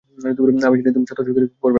আমি 0.65 0.77
জানি 0.77 0.95
তুমি 0.95 1.05
সত্য 1.09 1.19
স্বীকার 1.19 1.43
করবে 1.43 1.55
না। 1.55 1.69